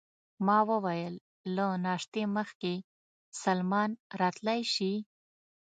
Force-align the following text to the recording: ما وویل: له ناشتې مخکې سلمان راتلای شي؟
ما 0.45 0.59
وویل: 0.69 1.15
له 1.55 1.65
ناشتې 1.85 2.23
مخکې 2.37 2.73
سلمان 3.41 3.89
راتلای 4.19 4.61
شي؟ 4.73 4.93